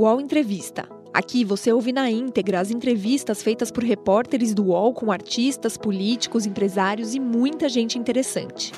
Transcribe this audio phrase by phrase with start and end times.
[0.00, 0.88] UOL Entrevista.
[1.12, 6.46] Aqui você ouve na íntegra as entrevistas feitas por repórteres do UOL com artistas, políticos,
[6.46, 8.72] empresários e muita gente interessante.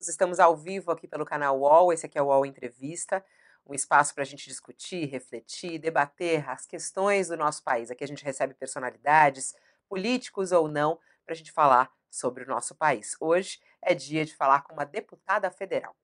[0.00, 3.24] Estamos ao vivo aqui pelo canal UOL, esse aqui é o UOL Entrevista,
[3.64, 7.88] um espaço para a gente discutir, refletir, debater as questões do nosso país.
[7.88, 9.54] Aqui a gente recebe personalidades,
[9.88, 13.16] políticos ou não, para a gente falar sobre o nosso país.
[13.20, 15.94] Hoje é dia de falar com uma deputada federal.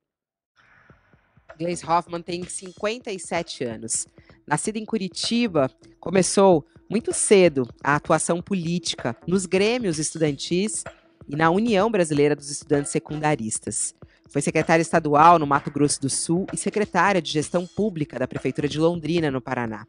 [1.58, 4.06] Gleisi Hoffmann tem 57 anos.
[4.46, 10.84] Nascida em Curitiba, começou muito cedo a atuação política nos grêmios estudantis
[11.28, 13.94] e na União Brasileira dos Estudantes Secundaristas.
[14.28, 18.68] Foi secretária estadual no Mato Grosso do Sul e secretária de Gestão Pública da Prefeitura
[18.68, 19.86] de Londrina, no Paraná.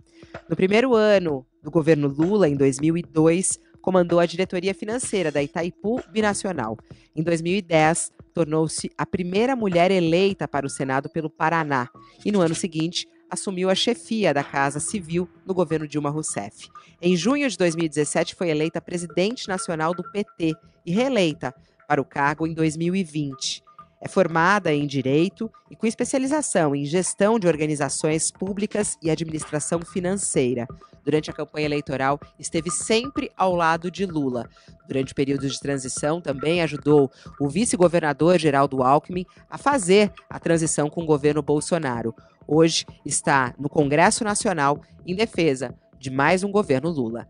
[0.48, 6.78] No primeiro ano do governo Lula, em 2002, comandou a diretoria financeira da Itaipu Binacional.
[7.16, 11.90] Em 2010, tornou-se a primeira mulher eleita para o Senado pelo Paraná
[12.26, 16.70] e no ano seguinte assumiu a chefia da Casa Civil no governo Dilma Rousseff.
[17.02, 20.54] Em junho de 2017 foi eleita presidente nacional do PT
[20.86, 21.54] e reeleita
[21.88, 23.67] para o cargo em 2020.
[24.00, 30.68] É formada em Direito e com especialização em Gestão de Organizações Públicas e Administração Financeira.
[31.04, 34.48] Durante a campanha eleitoral, esteve sempre ao lado de Lula.
[34.88, 37.10] Durante o período de transição, também ajudou
[37.40, 42.14] o vice-governador Geraldo Alckmin a fazer a transição com o governo Bolsonaro.
[42.46, 47.28] Hoje está no Congresso Nacional em defesa de mais um governo Lula.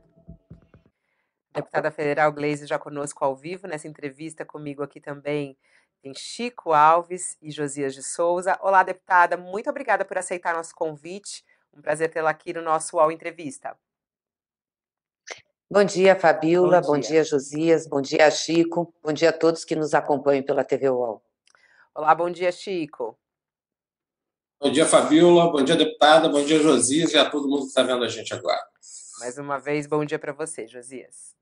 [1.56, 5.58] Deputada Federal Gleisi já conosco ao vivo nessa entrevista comigo aqui também
[6.02, 8.58] tem Chico Alves e Josias de Souza.
[8.62, 11.44] Olá, deputada, muito obrigada por aceitar nosso convite.
[11.74, 13.78] Um prazer tê-la aqui no nosso UOL Entrevista.
[15.70, 16.80] Bom dia, Fabiola.
[16.80, 16.88] Bom dia.
[16.88, 17.88] bom dia, Josias.
[17.88, 18.94] Bom dia, Chico.
[19.04, 21.22] Bom dia a todos que nos acompanham pela TV UOL.
[21.94, 23.20] Olá, bom dia, Chico.
[24.60, 25.52] Bom dia, Fabiola.
[25.52, 26.30] Bom dia, deputada.
[26.30, 28.66] Bom dia, Josias e a todo mundo que está vendo a gente agora.
[29.20, 31.36] Mais uma vez, bom dia para você, Josias.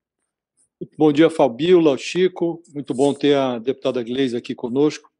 [0.98, 2.62] Bom dia, Fabiola, Chico.
[2.74, 5.10] Muito bom ter a deputada Gleisi aqui conosco.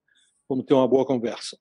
[0.46, 1.56] Vamos ter uma boa conversa.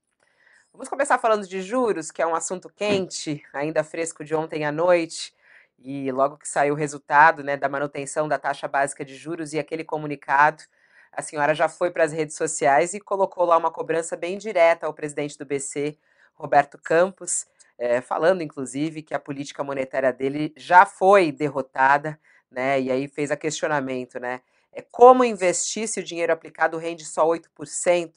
[0.73, 4.71] Vamos começar falando de juros, que é um assunto quente, ainda fresco de ontem à
[4.71, 5.33] noite.
[5.79, 9.59] E logo que saiu o resultado né, da manutenção da taxa básica de juros e
[9.59, 10.61] aquele comunicado,
[11.09, 14.85] a senhora já foi para as redes sociais e colocou lá uma cobrança bem direta
[14.85, 15.97] ao presidente do BC,
[16.33, 17.45] Roberto Campos,
[17.77, 22.19] é, falando inclusive que a política monetária dele já foi derrotada
[22.55, 22.81] né?
[22.81, 24.41] E aí fez a questionamento, né?
[24.71, 28.13] É como investir se o dinheiro aplicado rende só 8%?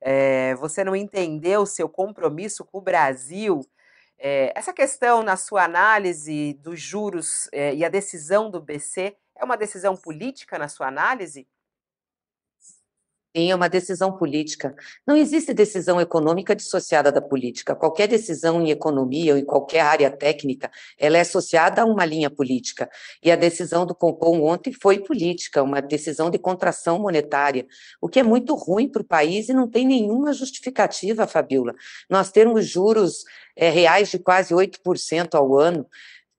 [0.00, 3.66] É, você não entendeu o seu compromisso com o Brasil?
[4.18, 9.44] É, essa questão, na sua análise dos juros é, e a decisão do BC, é
[9.44, 11.46] uma decisão política na sua análise?
[13.46, 14.74] É uma decisão política.
[15.06, 17.76] Não existe decisão econômica dissociada da política.
[17.76, 20.68] Qualquer decisão em economia ou em qualquer área técnica,
[20.98, 22.90] ela é associada a uma linha política.
[23.22, 27.64] E a decisão do Compom ontem foi política, uma decisão de contração monetária,
[28.00, 31.74] o que é muito ruim para o país e não tem nenhuma justificativa, Fabiola.
[32.10, 33.22] Nós temos juros
[33.56, 35.86] é, reais de quase 8% ao ano.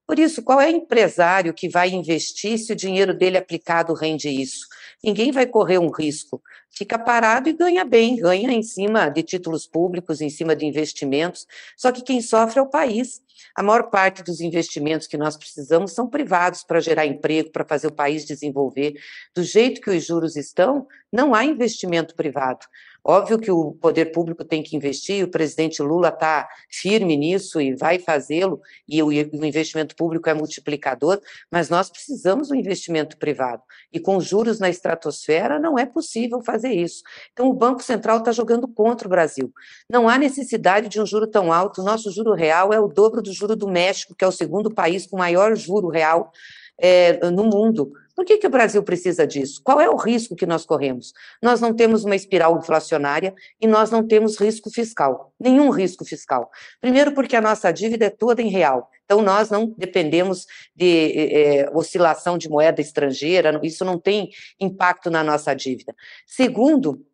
[0.06, 4.28] Por isso, qual é o empresário que vai investir se o dinheiro dele aplicado rende
[4.28, 4.66] isso?
[5.02, 9.66] Ninguém vai correr um risco fica parado e ganha bem, ganha em cima de títulos
[9.66, 11.46] públicos, em cima de investimentos.
[11.76, 13.20] Só que quem sofre é o país.
[13.54, 17.88] A maior parte dos investimentos que nós precisamos são privados para gerar emprego, para fazer
[17.88, 18.94] o país desenvolver.
[19.34, 22.64] Do jeito que os juros estão, não há investimento privado.
[23.04, 27.74] Óbvio que o poder público tem que investir, o presidente Lula está firme nisso e
[27.74, 33.62] vai fazê-lo, e o investimento público é multiplicador, mas nós precisamos do investimento privado.
[33.92, 37.02] E com juros na estratosfera, não é possível fazer isso.
[37.32, 39.52] Então, o Banco Central está jogando contra o Brasil.
[39.88, 43.22] Não há necessidade de um juro tão alto, o nosso juro real é o dobro
[43.22, 46.32] do juro do México, que é o segundo país com maior juro real
[46.80, 47.92] é, no mundo.
[48.16, 49.62] Por que, que o Brasil precisa disso?
[49.64, 51.12] Qual é o risco que nós corremos?
[51.42, 56.50] Nós não temos uma espiral inflacionária e nós não temos risco fiscal, nenhum risco fiscal.
[56.80, 58.90] Primeiro, porque a nossa dívida é toda em real.
[59.04, 60.46] Então, nós não dependemos
[60.76, 65.94] de é, oscilação de moeda estrangeira, isso não tem impacto na nossa dívida.
[66.26, 67.04] Segundo,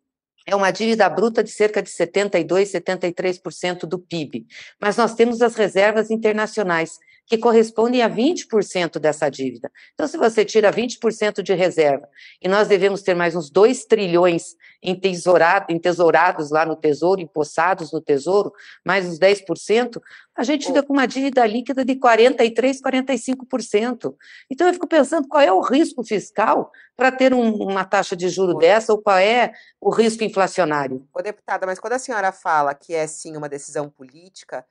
[0.47, 4.47] é uma dívida bruta de cerca de 72%, 73% do PIB.
[4.79, 6.97] Mas nós temos as reservas internacionais,
[7.27, 9.69] que correspondem a 20% dessa dívida.
[9.93, 12.07] Então, se você tira 20% de reserva
[12.41, 17.99] e nós devemos ter mais uns 2 trilhões entesourado, entesourados lá no Tesouro, empossados no
[17.99, 18.53] Tesouro,
[18.85, 20.01] mais uns 10%,
[20.35, 24.15] a gente fica com uma dívida líquida de 43%, 45%.
[24.49, 28.29] Então, eu fico pensando qual é o risco fiscal para ter um, uma taxa de
[28.29, 29.51] juro dessa ou qual é
[29.81, 31.05] o risco inflacionário.
[31.13, 34.65] Ô, deputada, mas quando a senhora fala que é sim uma decisão política,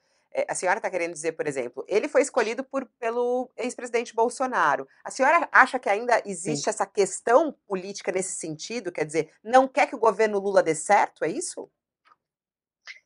[0.49, 4.87] a senhora está querendo dizer, por exemplo, ele foi escolhido por, pelo ex-presidente Bolsonaro.
[5.05, 6.71] A senhora acha que ainda existe Sim.
[6.71, 8.93] essa questão política nesse sentido?
[8.93, 11.25] Quer dizer, não quer que o governo Lula dê certo?
[11.25, 11.71] É isso?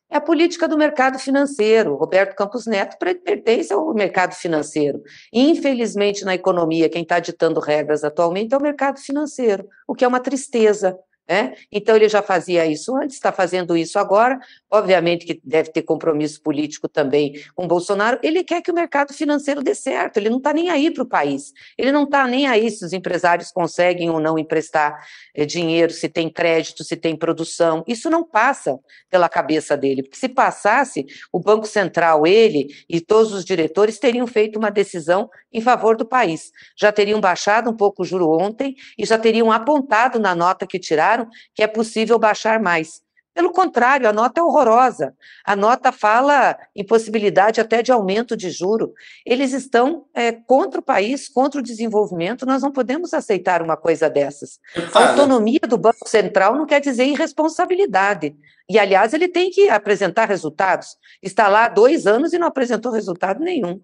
[0.09, 1.95] É a política do mercado financeiro.
[1.95, 5.01] Roberto Campos Neto pertence ao mercado financeiro.
[5.31, 10.07] Infelizmente, na economia, quem está ditando regras atualmente é o mercado financeiro, o que é
[10.07, 10.99] uma tristeza.
[11.27, 11.53] Né?
[11.71, 14.39] Então, ele já fazia isso antes, está fazendo isso agora.
[14.69, 18.19] Obviamente que deve ter compromisso político também com Bolsonaro.
[18.21, 21.05] Ele quer que o mercado financeiro dê certo, ele não está nem aí para o
[21.05, 21.53] país.
[21.77, 24.97] Ele não está nem aí se os empresários conseguem ou não emprestar
[25.33, 27.83] eh, dinheiro, se tem crédito, se tem produção.
[27.87, 28.77] Isso não passa
[29.09, 34.27] pela cabeça dele, porque se passasse, o Banco Central, ele e todos os diretores teriam
[34.27, 36.51] feito uma decisão em favor do país.
[36.77, 40.79] Já teriam baixado um pouco o juro ontem e já teriam apontado na nota que
[40.79, 41.10] tiraram
[41.53, 43.01] que é possível baixar mais.
[43.33, 45.15] Pelo contrário, a nota é horrorosa.
[45.45, 48.93] A nota fala em possibilidade até de aumento de juro.
[49.25, 52.45] Eles estão é, contra o país, contra o desenvolvimento.
[52.45, 54.59] Nós não podemos aceitar uma coisa dessas.
[54.93, 58.35] A autonomia do Banco Central não quer dizer irresponsabilidade.
[58.69, 60.97] E, aliás, ele tem que apresentar resultados.
[61.23, 63.81] Está lá há dois anos e não apresentou resultado nenhum.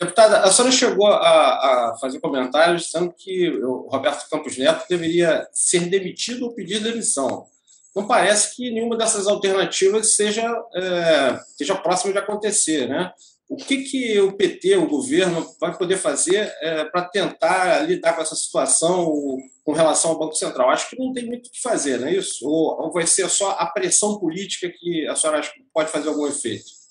[0.00, 5.48] Deputada, a senhora chegou a, a, fazer comentários dizendo que o Roberto Campos Neto deveria
[5.52, 7.46] ser demitido ou pedir demissão
[7.94, 10.42] não parece que nenhuma dessas alternativas seja,
[10.74, 12.88] é, seja próxima de acontecer.
[12.88, 13.12] Né?
[13.48, 18.22] O que, que o PT, o governo, vai poder fazer é, para tentar lidar com
[18.22, 20.70] essa situação com relação ao Banco Central?
[20.70, 22.48] Acho que não tem muito o que fazer, não é isso?
[22.48, 26.08] Ou, ou vai ser só a pressão política que a senhora acha que pode fazer
[26.08, 26.83] algum efeito?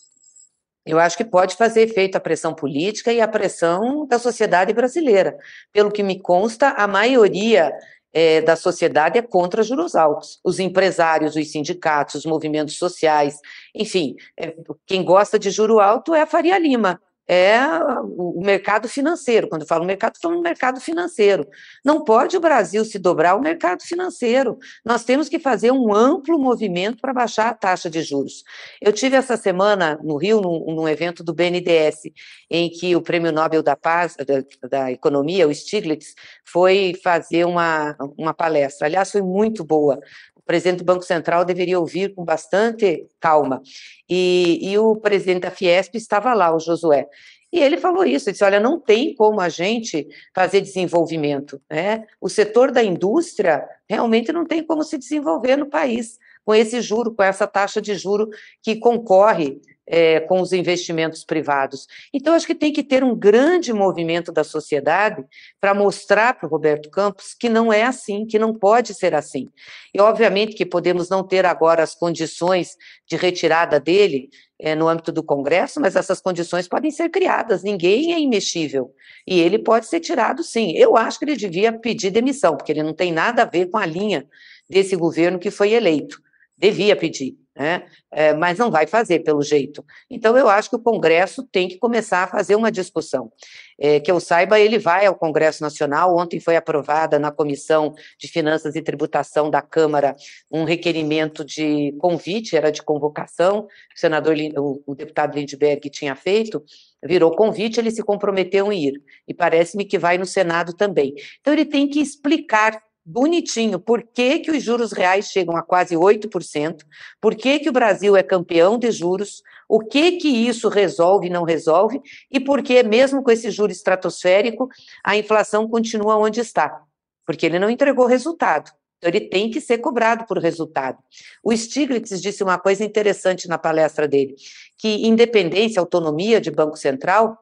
[0.86, 5.38] Eu acho que pode fazer efeito a pressão política e a pressão da sociedade brasileira.
[5.72, 7.72] Pelo que me consta, a maioria
[8.14, 10.40] é, da sociedade é contra juros altos.
[10.44, 13.40] Os empresários, os sindicatos, os movimentos sociais,
[13.74, 17.02] enfim, é, quem gosta de juro alto é a Faria Lima,
[17.34, 17.68] é
[18.02, 19.48] o mercado financeiro.
[19.50, 21.48] Quando eu falo mercado, estou no mercado financeiro.
[21.84, 24.58] Não pode o Brasil se dobrar ao mercado financeiro.
[24.86, 28.44] Nós temos que fazer um amplo movimento para baixar a taxa de juros.
[28.80, 32.12] Eu tive essa semana no Rio, num, num evento do BNDES,
[32.50, 36.14] em que o Prêmio Nobel da Paz, da, da Economia, o Stiglitz,
[36.46, 38.88] foi fazer uma, uma palestra.
[38.88, 40.00] Aliás, foi muito boa
[40.46, 43.62] presidente do Banco Central deveria ouvir com bastante calma.
[44.10, 47.08] E, e o presidente da Fiesp estava lá, o Josué.
[47.52, 52.04] E ele falou isso, ele disse, olha, não tem como a gente fazer desenvolvimento, né?
[52.20, 57.14] O setor da indústria realmente não tem como se desenvolver no país com esse juro,
[57.14, 58.28] com essa taxa de juro
[58.62, 61.88] que concorre é, com os investimentos privados.
[62.14, 65.24] Então, acho que tem que ter um grande movimento da sociedade
[65.60, 69.50] para mostrar para o Roberto Campos que não é assim, que não pode ser assim.
[69.94, 72.78] E, obviamente, que podemos não ter agora as condições
[73.08, 78.14] de retirada dele é, no âmbito do Congresso, mas essas condições podem ser criadas, ninguém
[78.14, 78.94] é imexível.
[79.28, 80.72] E ele pode ser tirado, sim.
[80.78, 83.78] Eu acho que ele devia pedir demissão, porque ele não tem nada a ver com
[83.78, 84.26] a linha
[84.70, 86.22] desse governo que foi eleito.
[86.58, 87.86] Devia pedir né?
[88.12, 89.86] É, mas não vai fazer pelo jeito.
[90.10, 93.32] Então, eu acho que o Congresso tem que começar a fazer uma discussão.
[93.80, 96.16] É, que eu saiba, ele vai ao Congresso Nacional.
[96.16, 100.16] Ontem foi aprovada na Comissão de Finanças e Tributação da Câmara
[100.52, 106.64] um requerimento de convite, era de convocação, o senador, o, o deputado Lindbergh tinha feito,
[107.04, 109.02] virou convite, ele se comprometeu em ir.
[109.28, 111.14] E parece-me que vai no Senado também.
[111.42, 113.80] Então, ele tem que explicar bonitinho.
[113.80, 116.84] Por que, que os juros reais chegam a quase 8%,
[117.20, 121.30] por que, que o Brasil é campeão de juros, o que que isso resolve e
[121.30, 124.70] não resolve, e por que, mesmo com esse juro estratosférico,
[125.04, 126.82] a inflação continua onde está,
[127.26, 128.72] porque ele não entregou resultado.
[128.98, 130.98] Então, ele tem que ser cobrado por resultado.
[131.44, 134.36] O Stiglitz disse uma coisa interessante na palestra dele,
[134.78, 137.38] que independência, autonomia de Banco Central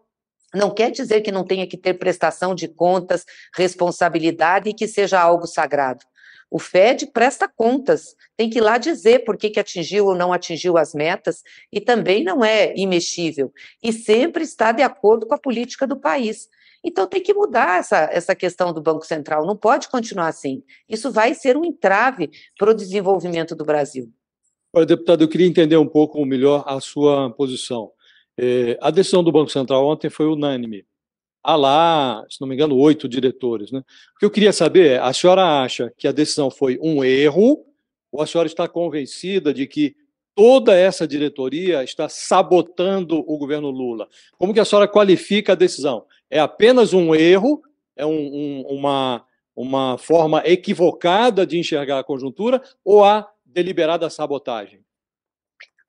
[0.54, 5.20] não quer dizer que não tenha que ter prestação de contas, responsabilidade e que seja
[5.20, 6.06] algo sagrado.
[6.50, 10.34] O FED presta contas, tem que ir lá dizer por que, que atingiu ou não
[10.34, 15.40] atingiu as metas, e também não é imexível, e sempre está de acordo com a
[15.40, 16.50] política do país.
[16.84, 20.62] Então tem que mudar essa, essa questão do Banco Central, não pode continuar assim.
[20.90, 24.12] Isso vai ser um entrave para o desenvolvimento do Brasil.
[24.74, 27.92] Olha, deputado, eu queria entender um pouco melhor a sua posição.
[28.44, 30.84] É, a decisão do Banco Central ontem foi unânime.
[31.44, 33.72] Há lá, se não me engano, oito diretores.
[33.72, 33.84] Né?
[34.16, 37.64] O que eu queria saber é: a senhora acha que a decisão foi um erro
[38.12, 39.96] ou a senhora está convencida de que
[40.34, 44.08] toda essa diretoria está sabotando o governo Lula?
[44.40, 46.06] Como que a senhora qualifica a decisão?
[46.28, 47.62] É apenas um erro?
[47.96, 49.24] É um, um, uma,
[49.56, 54.80] uma forma equivocada de enxergar a conjuntura ou há deliberada sabotagem?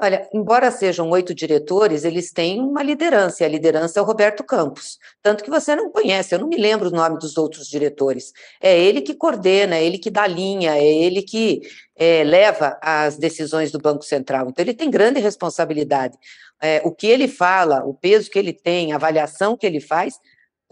[0.01, 4.43] Olha, embora sejam oito diretores, eles têm uma liderança, e a liderança é o Roberto
[4.43, 4.99] Campos.
[5.23, 8.33] Tanto que você não conhece, eu não me lembro o nome dos outros diretores.
[8.61, 11.63] É ele que coordena, é ele que dá linha, é ele que
[11.97, 14.49] é, leva as decisões do Banco Central.
[14.49, 16.17] Então, ele tem grande responsabilidade.
[16.61, 20.15] É, o que ele fala, o peso que ele tem, a avaliação que ele faz,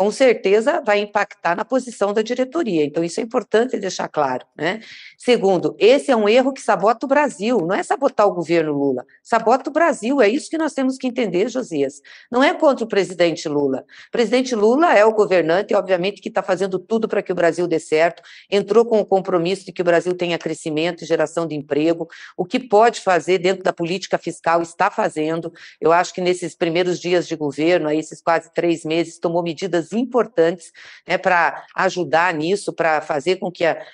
[0.00, 2.86] com certeza vai impactar na posição da diretoria.
[2.86, 4.46] Então, isso é importante deixar claro.
[4.56, 4.80] Né?
[5.18, 9.04] Segundo, esse é um erro que sabota o Brasil, não é sabotar o governo Lula,
[9.22, 12.00] sabota o Brasil, é isso que nós temos que entender, Josias.
[12.32, 13.84] Não é contra o presidente Lula.
[14.08, 17.66] O presidente Lula é o governante, obviamente, que está fazendo tudo para que o Brasil
[17.66, 21.54] dê certo, entrou com o compromisso de que o Brasil tenha crescimento e geração de
[21.54, 25.52] emprego, o que pode fazer dentro da política fiscal está fazendo.
[25.78, 29.89] Eu acho que nesses primeiros dias de governo, aí, esses quase três meses, tomou medidas
[29.92, 30.72] importantes
[31.06, 33.84] né, para ajudar nisso, para fazer com que a,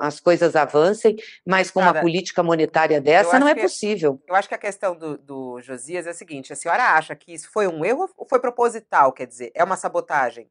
[0.00, 4.20] as coisas avancem, mas com uma política monetária dessa não é possível.
[4.26, 7.32] Eu acho que a questão do, do Josias é a seguinte: a senhora acha que
[7.32, 9.12] isso foi um erro ou foi proposital?
[9.12, 10.48] Quer dizer, é uma sabotagem?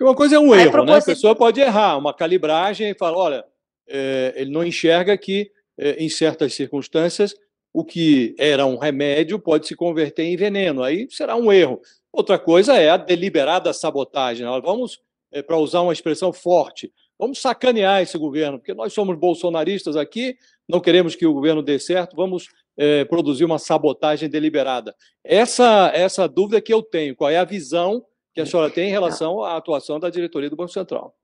[0.00, 1.06] Uma coisa é um é erro, proposit...
[1.06, 1.12] né?
[1.12, 3.44] A pessoa pode errar, uma calibragem e falar, olha,
[3.86, 7.34] é, ele não enxerga que, é, em certas circunstâncias,
[7.72, 10.82] o que era um remédio pode se converter em veneno.
[10.82, 11.80] Aí será um erro.
[12.12, 14.46] Outra coisa é a deliberada sabotagem.
[14.62, 15.00] Vamos,
[15.32, 20.36] é, para usar uma expressão forte, vamos sacanear esse governo, porque nós somos bolsonaristas aqui,
[20.68, 24.94] não queremos que o governo dê certo, vamos é, produzir uma sabotagem deliberada.
[25.22, 28.92] Essa, essa dúvida que eu tenho, qual é a visão que a senhora tem em
[28.92, 31.14] relação à atuação da diretoria do Banco Central?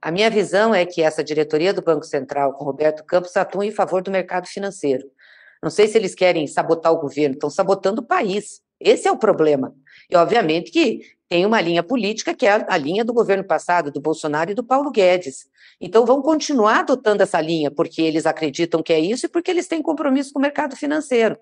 [0.00, 3.70] A minha visão é que essa diretoria do Banco Central, com Roberto Campos, atua em
[3.70, 5.04] favor do mercado financeiro.
[5.62, 8.62] Não sei se eles querem sabotar o governo, estão sabotando o país.
[8.80, 9.74] Esse é o problema.
[10.10, 14.00] E, obviamente, que tem uma linha política que é a linha do governo passado, do
[14.00, 15.46] Bolsonaro e do Paulo Guedes.
[15.80, 19.66] Então, vão continuar adotando essa linha, porque eles acreditam que é isso e porque eles
[19.66, 21.36] têm compromisso com o mercado financeiro.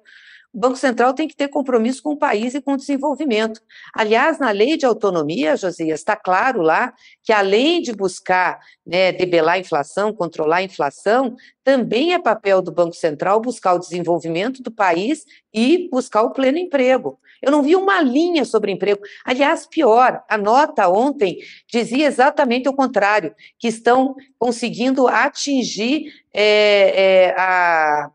[0.54, 3.60] O Banco Central tem que ter compromisso com o país e com o desenvolvimento.
[3.92, 6.94] Aliás, na lei de autonomia, Josias, está claro lá
[7.24, 11.34] que além de buscar né, debelar a inflação, controlar a inflação,
[11.64, 16.58] também é papel do Banco Central buscar o desenvolvimento do país e buscar o pleno
[16.58, 17.18] emprego.
[17.42, 19.02] Eu não vi uma linha sobre emprego.
[19.24, 27.34] Aliás, pior, a nota ontem dizia exatamente o contrário, que estão conseguindo atingir é, é,
[27.36, 28.10] a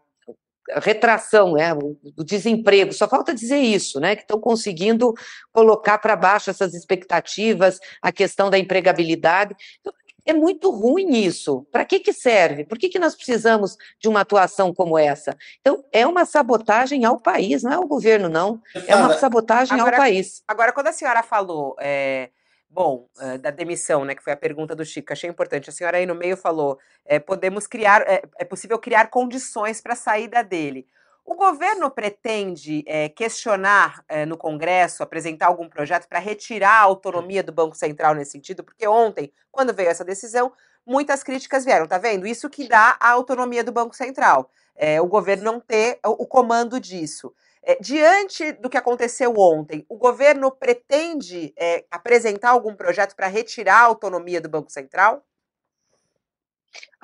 [0.76, 5.14] retração, né, o desemprego, só falta dizer isso, né, que estão conseguindo
[5.52, 9.56] colocar para baixo essas expectativas, a questão da empregabilidade.
[9.80, 9.94] Então,
[10.26, 11.66] é muito ruim isso.
[11.72, 12.64] Para que, que serve?
[12.64, 15.36] Por que, que nós precisamos de uma atuação como essa?
[15.60, 18.62] Então, é uma sabotagem ao país, não é ao governo, não.
[18.88, 20.44] É uma sabotagem agora, ao país.
[20.48, 21.76] Agora, quando a senhora falou.
[21.80, 22.30] É
[22.70, 25.70] Bom, uh, da demissão, né, que foi a pergunta do Chico, achei importante.
[25.70, 29.94] A senhora aí no meio falou: é, podemos criar, é, é possível criar condições para
[29.94, 30.86] a saída dele.
[31.26, 37.44] O governo pretende é, questionar é, no Congresso, apresentar algum projeto para retirar a autonomia
[37.44, 38.64] do Banco Central nesse sentido?
[38.64, 40.52] Porque ontem, quando veio essa decisão,
[40.86, 42.26] muitas críticas vieram, tá vendo?
[42.26, 44.50] Isso que dá a autonomia do Banco Central.
[44.76, 47.34] É, o governo não ter o, o comando disso.
[47.64, 53.82] É, diante do que aconteceu ontem, o governo pretende é, apresentar algum projeto para retirar
[53.82, 55.24] a autonomia do Banco Central?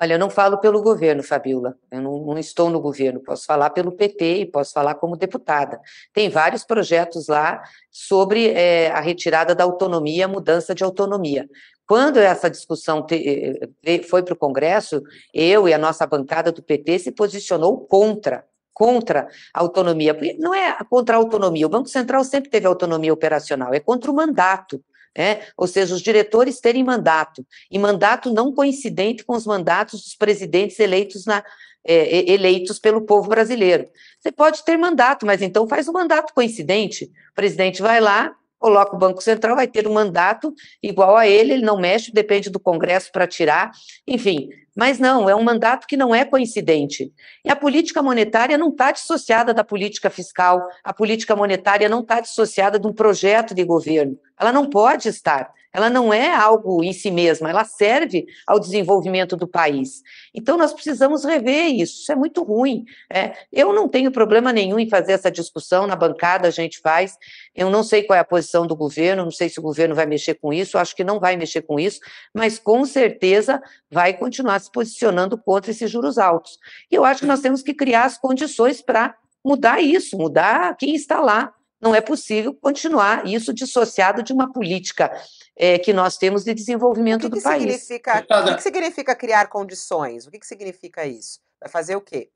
[0.00, 1.74] Olha, eu não falo pelo governo, Fabiola.
[1.90, 3.20] Eu não, não, estou no governo.
[3.20, 5.80] Posso falar pelo PT e posso falar como deputada.
[6.12, 11.48] Tem vários projetos lá sobre é, a retirada da autonomia, a mudança de autonomia.
[11.86, 13.60] Quando essa discussão te,
[14.08, 18.44] foi para o Congresso, eu e a nossa bancada do PT se posicionou contra
[18.76, 23.72] contra a autonomia, não é contra a autonomia, o Banco Central sempre teve autonomia operacional,
[23.72, 24.84] é contra o mandato.
[25.18, 30.14] É, ou seja, os diretores terem mandato, e mandato não coincidente com os mandatos dos
[30.14, 31.42] presidentes eleitos, na,
[31.82, 33.88] é, eleitos pelo povo brasileiro.
[34.20, 37.10] Você pode ter mandato, mas então faz um mandato coincidente.
[37.30, 41.52] O presidente vai lá, coloca o Banco Central, vai ter um mandato igual a ele,
[41.52, 43.70] ele não mexe, depende do Congresso para tirar,
[44.04, 47.12] enfim, mas não, é um mandato que não é coincidente.
[47.44, 52.18] E a política monetária não está dissociada da política fiscal, a política monetária não está
[52.18, 54.18] dissociada de um projeto de governo.
[54.36, 55.52] Ela não pode estar.
[55.76, 60.02] Ela não é algo em si mesma, ela serve ao desenvolvimento do país.
[60.34, 62.86] Então, nós precisamos rever isso, isso é muito ruim.
[63.12, 67.18] É, eu não tenho problema nenhum em fazer essa discussão, na bancada a gente faz,
[67.54, 70.06] eu não sei qual é a posição do governo, não sei se o governo vai
[70.06, 72.00] mexer com isso, acho que não vai mexer com isso,
[72.34, 76.58] mas com certeza vai continuar se posicionando contra esses juros altos.
[76.90, 79.14] E eu acho que nós temos que criar as condições para
[79.44, 81.52] mudar isso, mudar quem está lá.
[81.86, 85.08] Não é possível continuar isso dissociado de uma política
[85.56, 87.62] é, que nós temos de desenvolvimento que do que país.
[87.62, 90.26] Significa, o que, que significa criar condições?
[90.26, 91.38] O que, que significa isso?
[91.60, 92.28] Vai fazer o quê?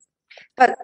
[0.54, 0.76] Para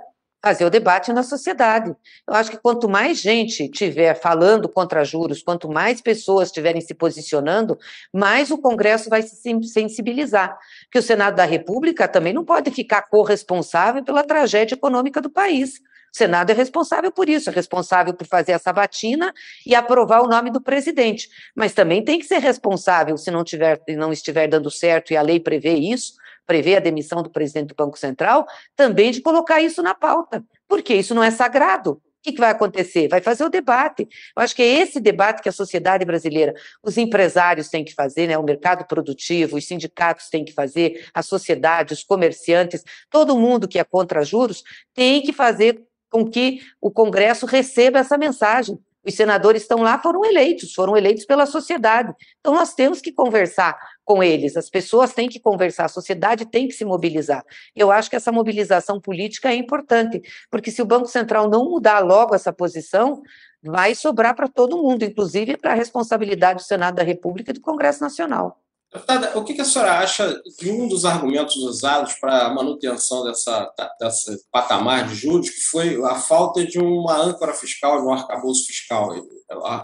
[0.42, 1.94] fazer o debate na sociedade.
[2.26, 6.92] Eu acho que quanto mais gente tiver falando contra juros, quanto mais pessoas estiverem se
[6.92, 7.78] posicionando,
[8.12, 10.58] mais o Congresso vai se sensibilizar.
[10.86, 15.80] Porque o Senado da República também não pode ficar corresponsável pela tragédia econômica do país.
[16.14, 19.32] O Senado é responsável por isso, é responsável por fazer a sabatina
[19.66, 21.28] e aprovar o nome do presidente.
[21.54, 25.22] Mas também tem que ser responsável, se não, tiver, não estiver dando certo e a
[25.22, 26.14] lei prevê isso,
[26.46, 30.94] prevê a demissão do presidente do Banco Central, também de colocar isso na pauta, porque
[30.94, 32.00] isso não é sagrado.
[32.26, 33.06] O que vai acontecer?
[33.06, 34.02] Vai fazer o debate.
[34.36, 38.26] Eu acho que é esse debate que a sociedade brasileira, os empresários têm que fazer,
[38.26, 38.36] né?
[38.36, 43.78] o mercado produtivo, os sindicatos têm que fazer, a sociedade, os comerciantes, todo mundo que
[43.78, 45.84] é contra juros tem que fazer
[46.16, 48.78] com que o Congresso receba essa mensagem.
[49.06, 52.12] Os senadores estão lá, foram eleitos, foram eleitos pela sociedade.
[52.40, 56.66] Então, nós temos que conversar com eles, as pessoas têm que conversar, a sociedade tem
[56.66, 57.44] que se mobilizar.
[57.74, 61.98] Eu acho que essa mobilização política é importante, porque se o Banco Central não mudar
[61.98, 63.20] logo essa posição,
[63.62, 67.60] vai sobrar para todo mundo, inclusive para a responsabilidade do Senado da República e do
[67.60, 68.58] Congresso Nacional.
[68.92, 73.70] Deputada, o que a senhora acha de um dos argumentos usados para a manutenção dessa,
[74.00, 78.66] dessa patamar de juros, que foi a falta de uma âncora fiscal, de um arcabouço
[78.66, 79.10] fiscal?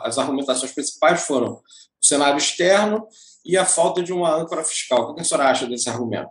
[0.03, 1.63] As argumentações principais foram o
[2.01, 3.07] cenário externo
[3.45, 5.11] e a falta de uma âncora fiscal.
[5.11, 6.31] O que a senhora acha desse argumento?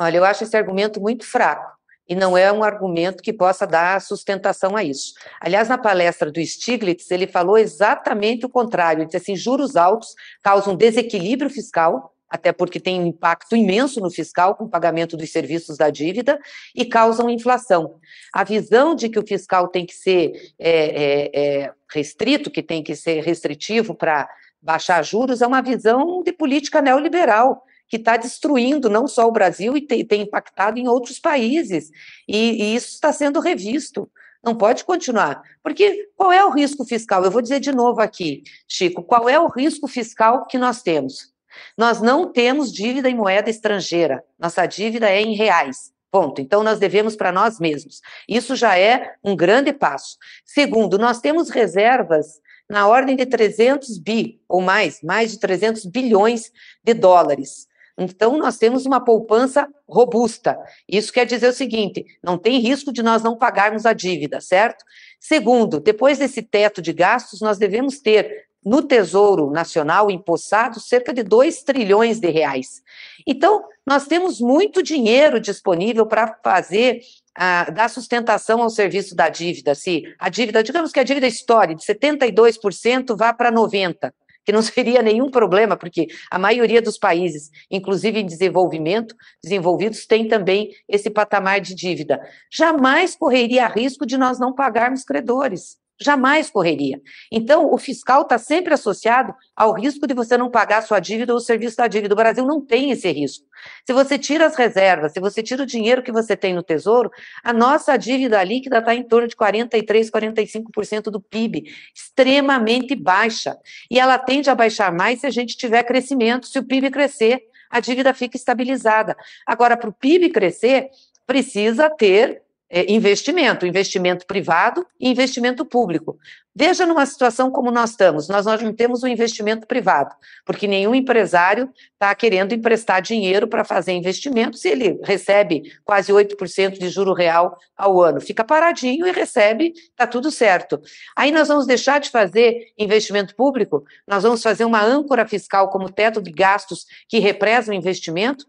[0.00, 1.74] Olha, eu acho esse argumento muito fraco
[2.08, 5.14] e não é um argumento que possa dar sustentação a isso.
[5.40, 9.00] Aliás, na palestra do Stiglitz, ele falou exatamente o contrário.
[9.00, 14.10] Ele disse assim: juros altos causam desequilíbrio fiscal, até porque tem um impacto imenso no
[14.10, 16.38] fiscal com o pagamento dos serviços da dívida,
[16.74, 17.98] e causam inflação.
[18.32, 21.30] A visão de que o fiscal tem que ser é, é,
[21.64, 24.28] é restrito, que tem que ser restritivo para
[24.60, 27.62] baixar juros, é uma visão de política neoliberal
[27.94, 31.92] que está destruindo não só o Brasil e tem, tem impactado em outros países.
[32.26, 34.10] E, e isso está sendo revisto.
[34.42, 35.40] Não pode continuar.
[35.62, 37.24] Porque qual é o risco fiscal?
[37.24, 41.32] Eu vou dizer de novo aqui, Chico, qual é o risco fiscal que nós temos?
[41.78, 44.24] Nós não temos dívida em moeda estrangeira.
[44.36, 45.92] Nossa dívida é em reais.
[46.10, 46.40] Ponto.
[46.40, 48.00] Então, nós devemos para nós mesmos.
[48.28, 50.16] Isso já é um grande passo.
[50.44, 56.50] Segundo, nós temos reservas na ordem de 300 bi, ou mais, mais de 300 bilhões
[56.82, 57.68] de dólares.
[57.96, 60.58] Então, nós temos uma poupança robusta.
[60.88, 64.84] Isso quer dizer o seguinte: não tem risco de nós não pagarmos a dívida, certo?
[65.20, 71.22] Segundo, depois desse teto de gastos, nós devemos ter no Tesouro Nacional empossado cerca de
[71.22, 72.82] 2 trilhões de reais.
[73.26, 77.00] Então, nós temos muito dinheiro disponível para fazer
[77.34, 79.74] a, dar sustentação ao serviço da dívida.
[79.74, 84.12] Se a dívida, digamos que a dívida histórica de 72% vá para 90%,
[84.44, 90.28] que não seria nenhum problema, porque a maioria dos países, inclusive em desenvolvimento, desenvolvidos, tem
[90.28, 92.20] também esse patamar de dívida.
[92.52, 95.83] Jamais correria risco de nós não pagarmos credores.
[96.00, 97.00] Jamais correria.
[97.30, 101.38] Então, o fiscal está sempre associado ao risco de você não pagar sua dívida ou
[101.38, 102.14] o serviço da dívida.
[102.14, 103.46] O Brasil não tem esse risco.
[103.86, 107.10] Se você tira as reservas, se você tira o dinheiro que você tem no Tesouro,
[107.44, 113.56] a nossa dívida líquida está em torno de 43%, 45% do PIB, extremamente baixa.
[113.88, 117.40] E ela tende a baixar mais se a gente tiver crescimento, se o PIB crescer,
[117.70, 119.16] a dívida fica estabilizada.
[119.46, 120.88] Agora, para o PIB crescer,
[121.26, 126.18] precisa ter investimento, investimento privado e investimento público.
[126.56, 130.94] Veja numa situação como nós estamos, nós, nós não temos um investimento privado, porque nenhum
[130.94, 137.12] empresário está querendo emprestar dinheiro para fazer investimento se ele recebe quase 8% de juro
[137.12, 138.20] real ao ano.
[138.20, 140.80] Fica paradinho e recebe, está tudo certo.
[141.16, 145.92] Aí nós vamos deixar de fazer investimento público, nós vamos fazer uma âncora fiscal como
[145.92, 148.46] teto de gastos que represa o investimento,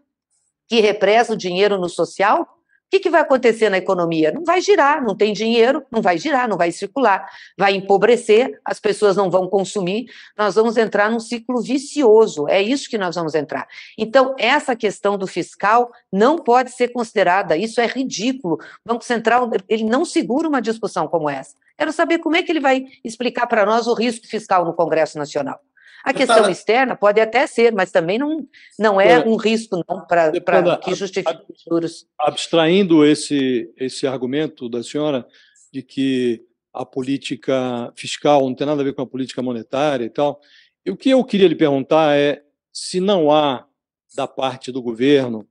[0.68, 2.55] que represa o dinheiro no social,
[2.86, 4.30] o que, que, vai acontecer na economia?
[4.30, 8.78] Não vai girar, não tem dinheiro, não vai girar, não vai circular, vai empobrecer, as
[8.78, 10.06] pessoas não vão consumir,
[10.38, 13.66] nós vamos entrar num ciclo vicioso, é isso que nós vamos entrar.
[13.98, 18.54] Então, essa questão do fiscal não pode ser considerada, isso é ridículo.
[18.54, 21.56] O Banco Central, ele não segura uma discussão como essa.
[21.76, 25.18] Quero saber como é que ele vai explicar para nós o risco fiscal no Congresso
[25.18, 25.60] Nacional.
[26.04, 28.46] A questão externa pode até ser, mas também não,
[28.78, 30.30] não é um risco não para
[30.78, 32.06] que justifique os juros.
[32.18, 35.26] Abstraindo esse, esse argumento da senhora
[35.72, 40.10] de que a política fiscal não tem nada a ver com a política monetária e
[40.10, 40.40] tal,
[40.84, 43.66] e o que eu queria lhe perguntar é se não há,
[44.14, 45.46] da parte do governo,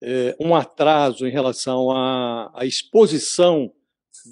[0.00, 3.72] é, um atraso em relação à, à exposição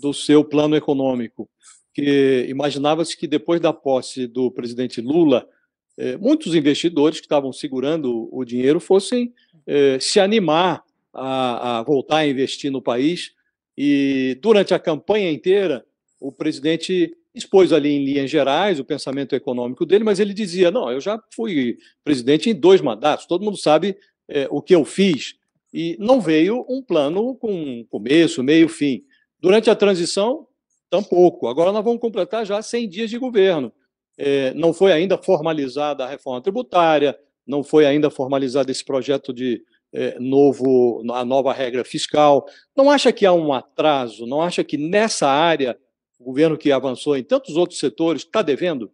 [0.01, 1.49] do seu plano econômico,
[1.93, 5.49] que imaginava-se que depois da posse do presidente Lula,
[5.97, 9.33] é, muitos investidores que estavam segurando o dinheiro fossem
[9.67, 13.33] é, se animar a, a voltar a investir no país.
[13.77, 15.85] E durante a campanha inteira,
[16.21, 20.91] o presidente expôs ali em linhas gerais o pensamento econômico dele, mas ele dizia: não,
[20.91, 23.97] eu já fui presidente em dois mandatos, todo mundo sabe
[24.29, 25.35] é, o que eu fiz.
[25.73, 29.05] E não veio um plano com começo, meio, fim.
[29.39, 30.47] Durante a transição,
[30.89, 31.49] tampouco.
[31.49, 33.71] Agora nós vamos completar já 100 dias de governo.
[34.19, 39.63] É, não foi ainda formalizada a reforma tributária, não foi ainda formalizado esse projeto de
[39.93, 42.47] é, novo, a nova regra fiscal.
[42.77, 44.27] Não acha que há um atraso?
[44.27, 45.79] Não acha que nessa área
[46.19, 48.91] o governo que avançou em tantos outros setores está devendo?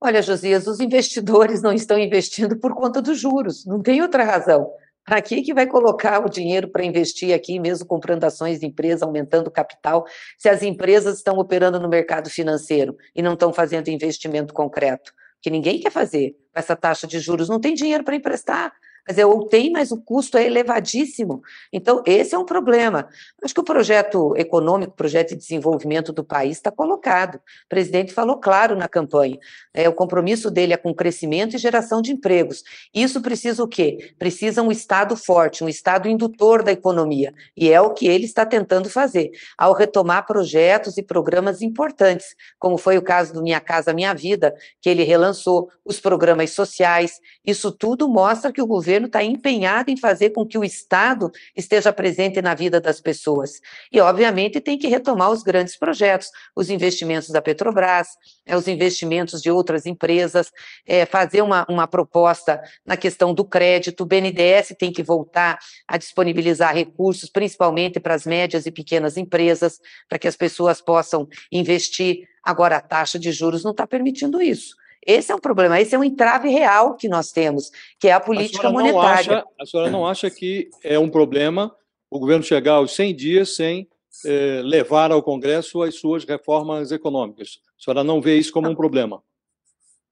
[0.00, 4.70] Olha, Josias, os investidores não estão investindo por conta dos juros, não tem outra razão.
[5.10, 9.48] Para que, vai colocar o dinheiro para investir aqui, mesmo comprando ações de empresa, aumentando
[9.48, 10.04] o capital,
[10.38, 15.12] se as empresas estão operando no mercado financeiro e não estão fazendo investimento concreto?
[15.42, 18.72] Que ninguém quer fazer essa taxa de juros, não tem dinheiro para emprestar.
[19.06, 21.42] Quer dizer, ou tem, mas o custo é elevadíssimo.
[21.72, 23.08] Então, esse é um problema.
[23.42, 27.36] Acho que o projeto econômico, o projeto de desenvolvimento do país está colocado.
[27.36, 29.38] O presidente falou claro na campanha.
[29.72, 32.62] É, o compromisso dele é com crescimento e geração de empregos.
[32.94, 34.14] Isso precisa o quê?
[34.18, 37.32] Precisa um Estado forte, um Estado indutor da economia.
[37.56, 42.76] E é o que ele está tentando fazer, ao retomar projetos e programas importantes, como
[42.76, 47.20] foi o caso do Minha Casa Minha Vida, que ele relançou, os programas sociais.
[47.44, 51.30] Isso tudo mostra que o governo governo está empenhado em fazer com que o Estado
[51.56, 53.60] esteja presente na vida das pessoas.
[53.92, 58.08] E, obviamente, tem que retomar os grandes projetos, os investimentos da Petrobras,
[58.44, 60.50] é, os investimentos de outras empresas,
[60.84, 64.00] é, fazer uma, uma proposta na questão do crédito.
[64.00, 69.78] O BNDES tem que voltar a disponibilizar recursos, principalmente para as médias e pequenas empresas,
[70.08, 72.28] para que as pessoas possam investir.
[72.42, 74.79] Agora, a taxa de juros não está permitindo isso.
[75.06, 78.20] Esse é um problema, esse é um entrave real que nós temos, que é a
[78.20, 79.38] política a monetária.
[79.38, 81.74] Acha, a senhora não acha que é um problema
[82.10, 83.88] o governo chegar aos 100 dias sem
[84.26, 87.60] eh, levar ao Congresso as suas reformas econômicas?
[87.78, 89.22] A senhora não vê isso como um problema?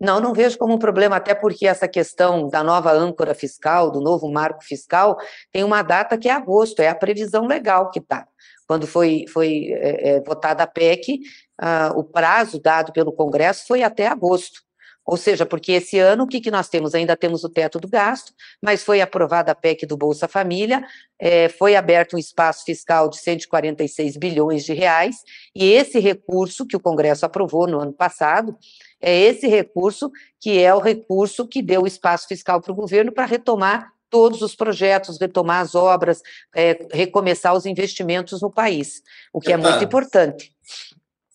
[0.01, 4.01] Não, não vejo como um problema, até porque essa questão da nova âncora fiscal, do
[4.01, 5.19] novo marco fiscal,
[5.51, 8.27] tem uma data que é agosto, é a previsão legal que está.
[8.67, 11.21] Quando foi, foi é, é, votada a PEC,
[11.59, 14.63] ah, o prazo dado pelo Congresso foi até agosto.
[15.09, 16.95] Ou seja, porque esse ano o que, que nós temos?
[16.95, 18.31] Ainda temos o teto do gasto,
[18.63, 20.85] mas foi aprovada a PEC do Bolsa Família,
[21.19, 25.17] é, foi aberto um espaço fiscal de 146 bilhões de reais,
[25.57, 28.55] e esse recurso que o Congresso aprovou no ano passado,
[29.01, 33.25] é esse recurso que é o recurso que deu espaço fiscal para o governo para
[33.25, 36.21] retomar todos os projetos, retomar as obras,
[36.55, 40.53] é, recomeçar os investimentos no país, o que é muito importante.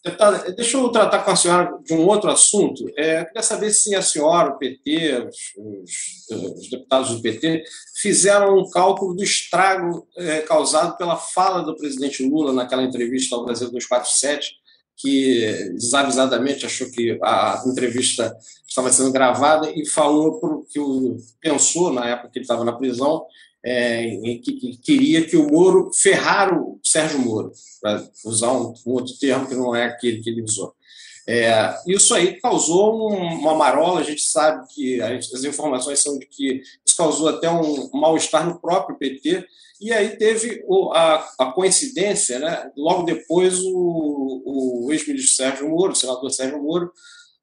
[0.04, 2.86] Deputada, deixa eu tratar com a senhora de um outro assunto.
[2.98, 7.64] É, queria saber se a senhora, o PT, os, os, deputados do PT,
[7.96, 13.46] fizeram um cálculo do estrago é, causado pela fala do presidente Lula naquela entrevista ao
[13.46, 14.56] Brasil 247,
[14.98, 18.36] que desavisadamente achou que a entrevista
[18.68, 20.80] estava sendo gravada e falou que
[21.40, 23.26] pensou na época que ele estava na prisão
[23.66, 24.10] é,
[24.44, 29.14] que, que, queria que o Moro ferrar o Sérgio Moro, para usar um, um, outro
[29.18, 30.74] termo que não é aquele que ele usou.
[31.26, 36.26] É, isso aí causou um, uma marola, a gente sabe que as informações são de
[36.26, 39.46] que isso causou até um mal-estar no próprio PT,
[39.80, 42.72] e aí teve a, a, coincidência, né?
[42.76, 44.44] logo depois o,
[44.86, 46.92] o ex-ministro Sérgio Moro, o senador Sérgio Moro,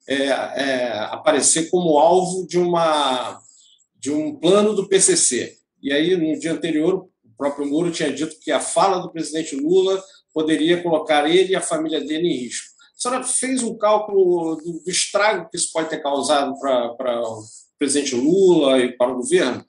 [0.06, 3.40] é, é, aparecer como alvo de, uma,
[3.98, 5.59] de um plano do PCC.
[5.82, 9.56] E aí, no dia anterior, o próprio Muro tinha dito que a fala do presidente
[9.56, 12.68] Lula poderia colocar ele e a família dele em risco.
[12.96, 17.42] A senhora fez um cálculo do, estrago que isso pode ter causado para, para o
[17.78, 19.64] presidente Lula e para o governo?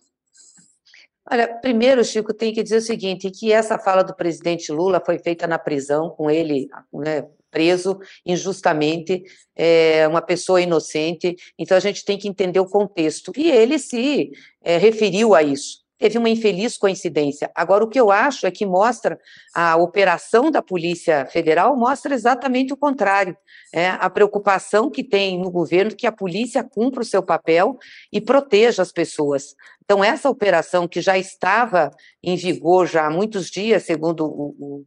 [1.32, 5.18] Olha, primeiro, Chico, tem que dizer o seguinte, que essa fala do presidente Lula foi
[5.18, 9.24] feita na prisão, com ele né, preso injustamente,
[9.56, 13.32] é, uma pessoa inocente, então a gente tem que entender o contexto.
[13.38, 17.52] E ele se é, referiu a isso teve uma infeliz coincidência.
[17.54, 19.20] Agora, o que eu acho é que mostra
[19.54, 23.38] a operação da Polícia Federal mostra exatamente o contrário.
[23.72, 27.78] É, a preocupação que tem no governo que a polícia cumpra o seu papel
[28.12, 29.56] e proteja as pessoas.
[29.86, 31.92] Então, essa operação que já estava
[32.24, 34.86] em vigor já há muitos dias, segundo o, o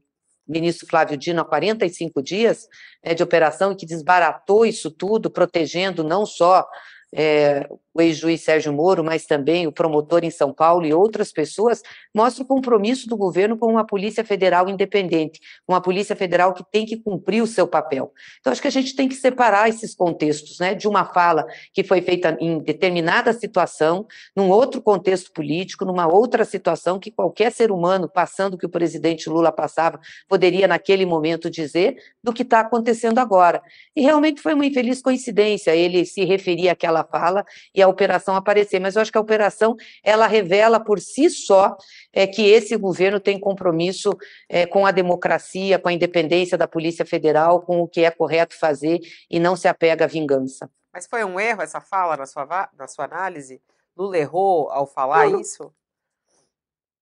[0.48, 2.66] ministro Flávio Dino, há 45 dias
[3.04, 6.66] né, de operação, que desbaratou isso tudo, protegendo não só
[7.14, 11.80] é, o ex-juiz Sérgio Moro, mas também o promotor em São Paulo e outras pessoas,
[12.12, 16.84] mostra o compromisso do governo com uma Polícia Federal independente, uma Polícia Federal que tem
[16.84, 18.12] que cumprir o seu papel.
[18.40, 21.84] Então, acho que a gente tem que separar esses contextos, né, de uma fala que
[21.84, 27.70] foi feita em determinada situação, num outro contexto político, numa outra situação que qualquer ser
[27.70, 32.60] humano, passando o que o presidente Lula passava, poderia naquele momento dizer, do que está
[32.60, 33.62] acontecendo agora.
[33.94, 38.80] E realmente foi uma infeliz coincidência ele se referir àquela fala e a operação aparecer.
[38.80, 41.76] Mas eu acho que a operação ela revela por si só
[42.12, 44.16] é, que esse governo tem compromisso
[44.48, 48.58] é, com a democracia, com a independência da Polícia Federal, com o que é correto
[48.58, 50.70] fazer e não se apega à vingança.
[50.92, 53.60] Mas foi um erro essa fala na sua, na sua análise?
[53.96, 55.40] Lula errou ao falar não.
[55.40, 55.72] isso?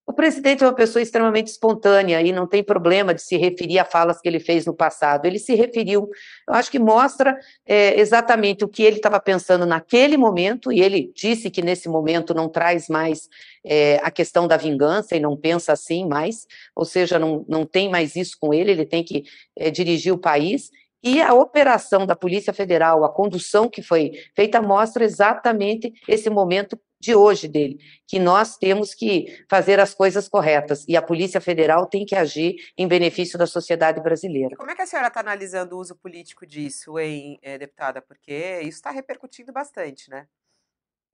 [0.04, 3.84] O presidente é uma pessoa extremamente espontânea e não tem problema de se referir a
[3.84, 5.26] falas que ele fez no passado.
[5.26, 6.10] Ele se referiu,
[6.48, 11.12] eu acho que mostra é, exatamente o que ele estava pensando naquele momento, e ele
[11.14, 13.28] disse que nesse momento não traz mais
[13.64, 17.88] é, a questão da vingança e não pensa assim mais, ou seja, não, não tem
[17.88, 19.22] mais isso com ele, ele tem que
[19.56, 20.70] é, dirigir o país.
[21.04, 26.78] E a operação da Polícia Federal, a condução que foi feita, mostra exatamente esse momento
[27.02, 31.86] de hoje dele, que nós temos que fazer as coisas corretas e a Polícia Federal
[31.86, 34.56] tem que agir em benefício da sociedade brasileira.
[34.56, 38.00] Como é que a senhora está analisando o uso político disso, hein, eh, deputada?
[38.00, 40.28] Porque isso está repercutindo bastante, né?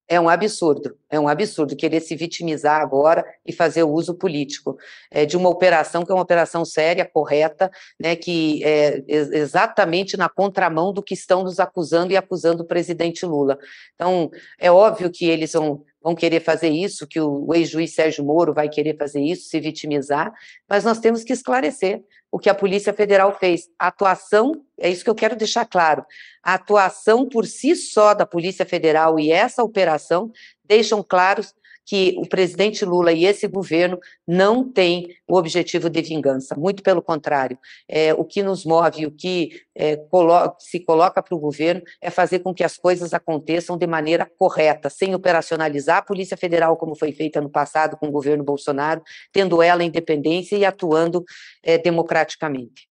[0.09, 4.79] É um absurdo, é um absurdo querer se vitimizar agora e fazer o uso político
[5.11, 10.29] é, de uma operação que é uma operação séria, correta, né, que é exatamente na
[10.29, 13.59] contramão do que estão nos acusando e acusando o presidente Lula.
[13.95, 18.55] Então, é óbvio que eles vão vão querer fazer isso, que o ex-juiz Sérgio Moro
[18.55, 20.33] vai querer fazer isso, se vitimizar,
[20.67, 23.69] mas nós temos que esclarecer o que a Polícia Federal fez.
[23.79, 26.07] A atuação, é isso que eu quero deixar claro,
[26.43, 30.33] a atuação por si só da Polícia Federal e essa operação
[30.65, 31.55] deixam claros
[31.89, 37.01] que o presidente Lula e esse governo não têm o objetivo de vingança, muito pelo
[37.01, 37.59] contrário.
[37.89, 42.11] É, o que nos move, o que é, colo se coloca para o governo é
[42.11, 46.95] fazer com que as coisas aconteçam de maneira correta, sem operacionalizar a Polícia Federal, como
[46.95, 51.25] foi feita no passado com o governo Bolsonaro, tendo ela independência e atuando
[51.63, 52.87] é, democraticamente.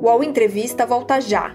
[0.00, 1.54] O UOL Entrevista volta já.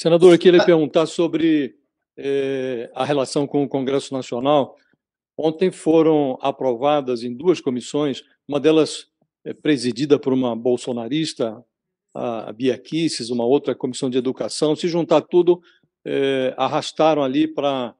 [0.00, 1.74] Senador, eu queria perguntar sobre
[2.16, 4.76] eh, a relação com o Congresso Nacional.
[5.36, 9.08] Ontem foram aprovadas em duas comissões, uma delas
[9.44, 11.60] é presidida por uma bolsonarista,
[12.14, 14.76] a Bia Kisses, uma outra comissão de educação.
[14.76, 15.60] Se juntar tudo,
[16.04, 17.92] eh, arrastaram ali para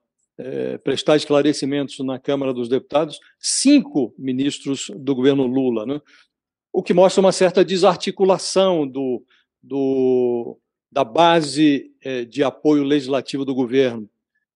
[0.85, 6.01] prestar esclarecimentos na Câmara dos Deputados cinco ministros do governo Lula, né?
[6.73, 9.21] o que mostra uma certa desarticulação do,
[9.61, 10.57] do
[10.91, 14.09] da base é, de apoio legislativo do governo.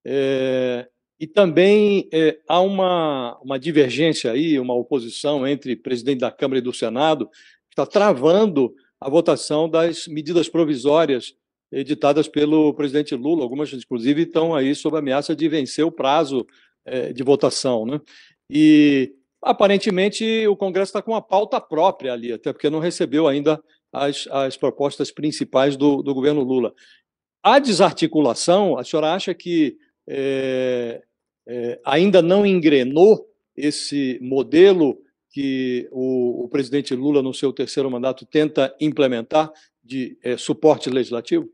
[0.05, 0.89] É,
[1.21, 6.63] e também é, há uma, uma divergência aí, uma oposição entre presidente da Câmara e
[6.63, 11.35] do Senado, que está travando a votação das medidas provisórias
[11.71, 13.43] editadas pelo presidente Lula.
[13.43, 16.47] Algumas, inclusive, estão aí sob ameaça de vencer o prazo
[17.15, 17.87] de votação.
[17.87, 18.01] Né?
[18.51, 23.63] E, aparentemente, o Congresso está com uma pauta própria ali, até porque não recebeu ainda
[23.93, 26.73] as, as propostas principais do, do governo Lula.
[27.43, 29.77] A desarticulação, a senhora acha que
[30.09, 31.03] é,
[31.47, 33.27] é, ainda não engrenou
[33.57, 34.99] esse modelo
[35.31, 39.51] que o, o, presidente Lula, no seu terceiro mandato, tenta implementar
[39.83, 41.49] de é, suporte legislativo?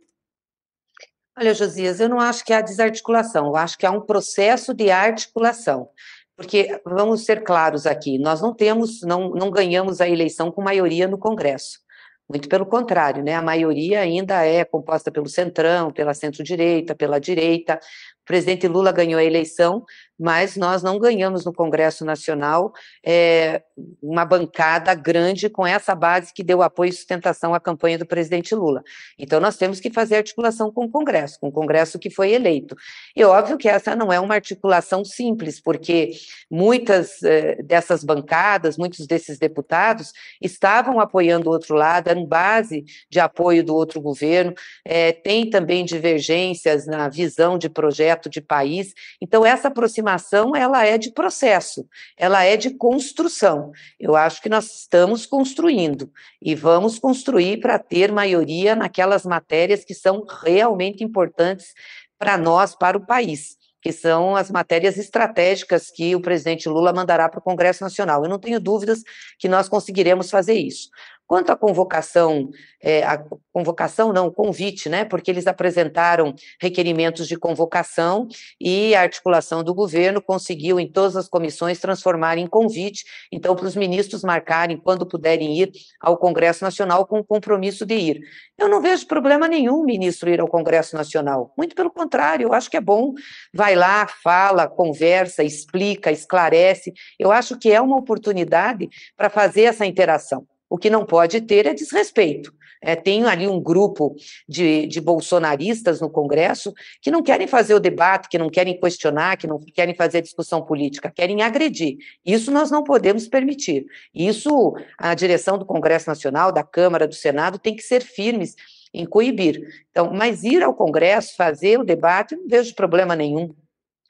[1.38, 4.90] Olha, Josias, eu não acho que há desarticulação, eu acho que há um processo de
[4.90, 5.88] articulação.
[6.36, 11.08] Porque, vamos ser claros aqui, nós não temos, não, não ganhamos a eleição com maioria
[11.08, 11.80] no Congresso.
[12.28, 13.34] Muito pelo contrário, né?
[13.34, 17.80] A maioria ainda é composta pelo centrão, pela centro-direita, pela direita.
[18.20, 19.82] O presidente Lula ganhou a eleição,
[20.18, 22.72] mas nós não ganhamos no Congresso Nacional
[23.06, 23.62] é,
[24.02, 28.54] uma bancada grande com essa base que deu apoio e sustentação à campanha do presidente
[28.54, 28.82] Lula.
[29.18, 32.74] Então, nós temos que fazer articulação com o Congresso, com o Congresso que foi eleito.
[33.14, 36.10] E óbvio que essa não é uma articulação simples, porque
[36.50, 43.20] muitas é, dessas bancadas, muitos desses deputados estavam apoiando o outro lado, eram base de
[43.20, 44.52] apoio do outro governo,
[44.84, 48.92] é, tem também divergências na visão de projeto de país.
[49.20, 53.72] Então, essa aproximação transformação ela é de processo, ela é de construção.
[54.00, 59.94] Eu acho que nós estamos construindo e vamos construir para ter maioria naquelas matérias que
[59.94, 61.74] são realmente importantes
[62.18, 67.28] para nós, para o país que são as matérias estratégicas que o presidente Lula mandará
[67.28, 68.24] para o Congresso Nacional.
[68.24, 69.04] Eu não tenho dúvidas
[69.38, 70.88] que nós conseguiremos fazer isso.
[71.28, 72.48] Quanto à convocação,
[72.82, 75.04] é, a convocação não, convite, né?
[75.04, 78.26] Porque eles apresentaram requerimentos de convocação
[78.58, 83.66] e a articulação do governo conseguiu em todas as comissões transformar em convite, então para
[83.66, 88.20] os ministros marcarem quando puderem ir ao Congresso Nacional com o compromisso de ir.
[88.56, 91.52] Eu não vejo problema nenhum ministro ir ao Congresso Nacional.
[91.58, 93.12] Muito pelo contrário, eu acho que é bom,
[93.52, 96.90] vai lá, fala, conversa, explica, esclarece.
[97.18, 100.46] Eu acho que é uma oportunidade para fazer essa interação.
[100.68, 102.52] O que não pode ter é desrespeito.
[102.80, 104.14] É, tem ali um grupo
[104.48, 109.36] de, de bolsonaristas no Congresso que não querem fazer o debate, que não querem questionar,
[109.36, 111.96] que não querem fazer discussão política, querem agredir.
[112.24, 113.86] Isso nós não podemos permitir.
[114.14, 118.54] Isso a direção do Congresso Nacional, da Câmara, do Senado, tem que ser firmes
[118.94, 119.60] em coibir.
[119.90, 123.54] Então, mas ir ao Congresso, fazer o debate, não vejo problema nenhum.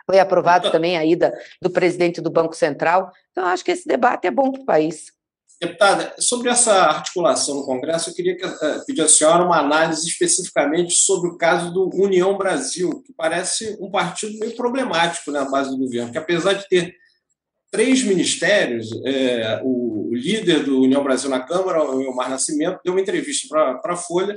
[0.06, 3.10] Foi aprovado também a ida do presidente do Banco Central.
[3.30, 5.17] Então, acho que esse debate é bom para o país.
[5.60, 10.94] Deputada, sobre essa articulação no Congresso, eu queria eh, pedir à senhora uma análise especificamente
[10.94, 15.78] sobre o caso do União Brasil, que parece um partido meio problemático na base do
[15.78, 16.94] governo, que apesar de ter
[17.72, 23.00] três ministérios, é, o, líder do União Brasil na Câmara, o Elmar Nascimento, deu uma
[23.00, 24.34] entrevista para a Folha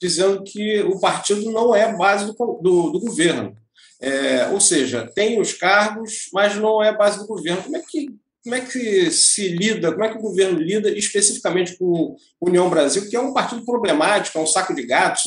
[0.00, 3.56] dizendo que o partido não é base do, do, do governo.
[4.00, 7.62] É, ou seja, tem os cargos, mas não é base do governo.
[7.62, 8.08] Como é que
[8.42, 13.08] como é que se lida, como é que o governo lida especificamente com União Brasil,
[13.08, 15.22] que é um partido problemático, é um saco de gatos,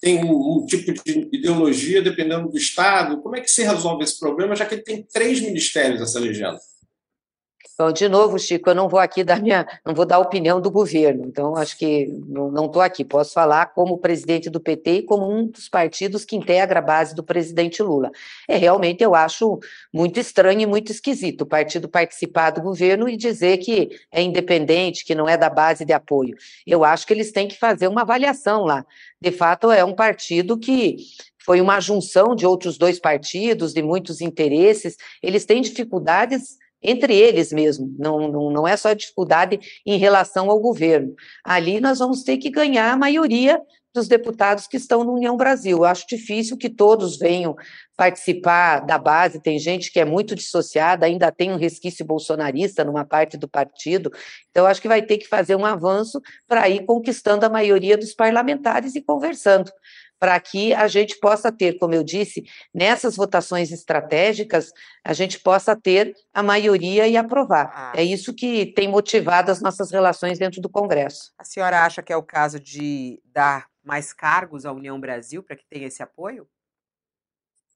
[0.00, 3.20] tem um, um, tipo de ideologia dependendo do Estado.
[3.20, 6.58] Como é que se resolve esse problema, já que ele tem três ministérios essa legenda?
[7.78, 10.58] Bom, de novo, Chico, eu não vou aqui dar minha, não vou dar a opinião
[10.58, 13.04] do governo, então acho que não estou aqui.
[13.04, 17.14] Posso falar como presidente do PT e como um dos partidos que integra a base
[17.14, 18.10] do presidente Lula.
[18.48, 19.60] É realmente eu acho
[19.92, 25.04] muito estranho e muito esquisito o partido participar do governo e dizer que é independente,
[25.04, 26.34] que não é da base de apoio.
[26.66, 28.86] Eu acho que eles têm que fazer uma avaliação lá.
[29.20, 30.96] De fato, é um partido que
[31.44, 34.96] foi uma junção de outros dois partidos, de muitos interesses.
[35.22, 40.60] Eles têm dificuldades entre eles mesmo, não, não, não é só dificuldade em relação ao
[40.60, 41.14] governo.
[41.44, 43.60] Ali nós vamos ter que ganhar a maioria
[43.96, 45.78] dos deputados que estão no União Brasil.
[45.78, 47.56] Eu acho difícil que todos venham
[47.96, 53.06] participar da base, tem gente que é muito dissociada, ainda tem um resquício bolsonarista numa
[53.06, 54.12] parte do partido,
[54.50, 58.12] então acho que vai ter que fazer um avanço para ir conquistando a maioria dos
[58.12, 59.72] parlamentares e conversando
[60.18, 64.72] para que a gente possa ter, como eu disse, nessas votações estratégicas,
[65.04, 67.72] a gente possa ter a maioria e aprovar.
[67.74, 67.92] Ah.
[67.94, 71.32] É isso que tem motivado as nossas relações dentro do Congresso.
[71.38, 75.56] A senhora acha que é o caso de dar mais cargos à União Brasil para
[75.56, 76.48] que tenha esse apoio?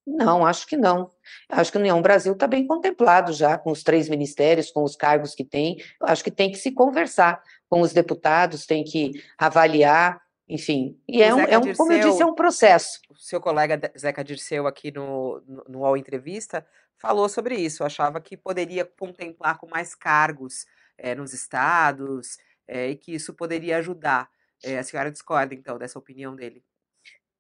[0.07, 1.11] Não, acho que não.
[1.49, 4.97] Acho que a União Brasil está bem contemplado já com os três ministérios, com os
[4.97, 5.77] cargos que tem.
[6.01, 11.23] Eu acho que tem que se conversar com os deputados, tem que avaliar enfim, e
[11.23, 13.01] é, um, é um como eu disse, é um processo.
[13.09, 18.21] O seu colega Zeca Dirceu aqui no, no, no UOL Entrevista falou sobre isso, achava
[18.21, 20.67] que poderia contemplar com mais cargos
[20.99, 22.37] é, nos estados
[22.67, 24.29] é, e que isso poderia ajudar.
[24.63, 26.65] É, a senhora discorda, então, dessa opinião dele?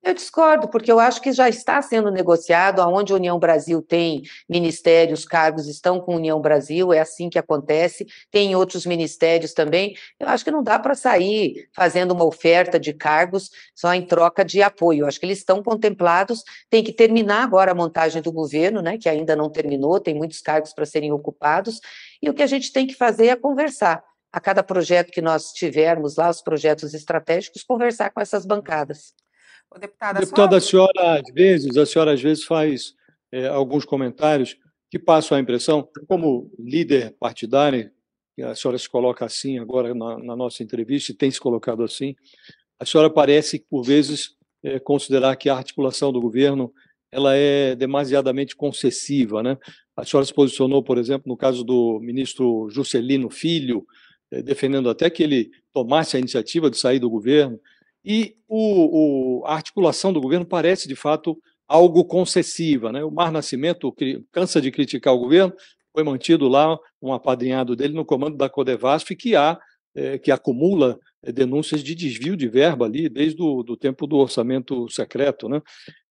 [0.02, 4.22] Eu discordo, porque eu acho que já está sendo negociado, aonde a União Brasil tem
[4.48, 9.94] ministérios, cargos estão com a União Brasil, é assim que acontece, tem outros ministérios também.
[10.18, 14.42] Eu acho que não dá para sair fazendo uma oferta de cargos só em troca
[14.42, 15.02] de apoio.
[15.02, 18.96] Eu acho que eles estão contemplados, tem que terminar agora a montagem do governo, né,
[18.96, 21.78] que ainda não terminou, tem muitos cargos para serem ocupados,
[22.22, 25.52] e o que a gente tem que fazer é conversar a cada projeto que nós
[25.52, 29.12] tivermos lá, os projetos estratégicos, conversar com essas bancadas.
[29.74, 32.94] O deputada, deputada a senhora, às vezes, a senhora às vezes faz
[33.32, 34.56] é, alguns comentários
[34.90, 37.90] que passam a impressão, como líder partidário,
[38.42, 42.16] a senhora se coloca assim agora na, na nossa entrevista, e tem se colocado assim,
[42.78, 46.72] a senhora parece, por vezes, é, considerar que a articulação do governo
[47.12, 49.42] ela é demasiadamente concessiva.
[49.42, 49.58] Né?
[49.96, 53.84] A senhora se posicionou, por exemplo, no caso do ministro Juscelino Filho,
[54.30, 57.60] é, defendendo até que ele tomasse a iniciativa de sair do governo,
[58.04, 61.36] e o, o, a articulação do governo parece, de fato,
[61.68, 62.90] algo concessiva.
[62.90, 63.04] Né?
[63.04, 63.94] O Mar Nascimento
[64.32, 65.52] cansa de criticar o governo,
[65.92, 69.58] foi mantido lá um apadrinhado dele no comando da Codevasf, que há
[69.94, 74.16] é, que acumula é, denúncias de desvio de verba ali desde o do tempo do
[74.16, 75.48] orçamento secreto.
[75.48, 75.60] Né?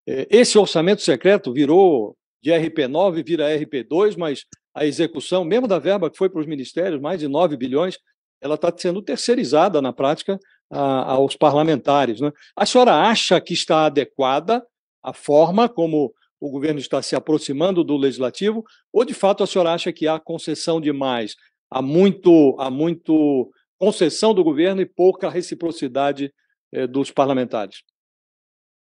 [0.06, 6.10] É, esse orçamento secreto virou de RP9, vira RP2, mas a execução, mesmo da verba
[6.10, 7.98] que foi para os ministérios, mais de 9 bilhões,
[8.40, 10.38] ela está sendo terceirizada na prática
[10.70, 12.20] a, aos parlamentares.
[12.20, 12.32] Né?
[12.56, 14.64] A senhora acha que está adequada
[15.02, 19.74] a forma como o governo está se aproximando do legislativo, ou de fato a senhora
[19.74, 21.36] acha que há concessão demais,
[21.70, 26.32] há muito, há muito concessão do governo e pouca reciprocidade
[26.72, 27.82] eh, dos parlamentares?